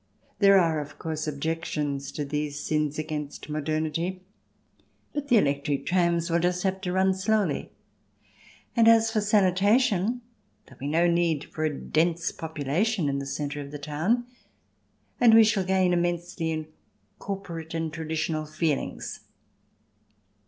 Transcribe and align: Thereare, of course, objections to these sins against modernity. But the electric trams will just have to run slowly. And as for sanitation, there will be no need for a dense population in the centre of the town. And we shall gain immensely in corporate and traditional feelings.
Thereare, 0.39 0.79
of 0.79 0.97
course, 0.97 1.27
objections 1.27 2.11
to 2.13 2.25
these 2.25 2.59
sins 2.59 2.97
against 2.97 3.49
modernity. 3.51 4.23
But 5.13 5.27
the 5.27 5.37
electric 5.37 5.85
trams 5.85 6.27
will 6.31 6.39
just 6.39 6.63
have 6.63 6.81
to 6.81 6.91
run 6.91 7.13
slowly. 7.13 7.71
And 8.75 8.87
as 8.87 9.11
for 9.11 9.21
sanitation, 9.21 10.21
there 10.65 10.75
will 10.75 10.79
be 10.87 10.87
no 10.87 11.05
need 11.05 11.43
for 11.43 11.65
a 11.65 11.77
dense 11.79 12.31
population 12.31 13.09
in 13.09 13.19
the 13.19 13.27
centre 13.27 13.61
of 13.61 13.69
the 13.69 13.77
town. 13.77 14.25
And 15.19 15.35
we 15.35 15.43
shall 15.43 15.63
gain 15.65 15.93
immensely 15.93 16.49
in 16.49 16.65
corporate 17.19 17.75
and 17.75 17.93
traditional 17.93 18.47
feelings. 18.47 19.19